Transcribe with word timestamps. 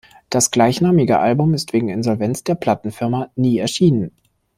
Das 0.31 0.49
gleichnamige 0.49 1.19
Album 1.19 1.53
ist 1.53 1.73
wegen 1.73 1.89
Insolvenz 1.89 2.43
der 2.43 2.55
Plattenfirma 2.55 3.29
nie 3.35 3.59
erschienen. 3.59 4.09